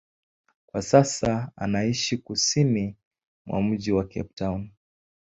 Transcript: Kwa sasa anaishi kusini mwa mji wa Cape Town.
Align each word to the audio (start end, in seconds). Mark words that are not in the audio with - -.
Kwa 0.65 0.81
sasa 0.81 1.51
anaishi 1.55 2.17
kusini 2.17 2.95
mwa 3.45 3.61
mji 3.63 3.91
wa 3.91 4.03
Cape 4.03 4.29
Town. 4.35 4.71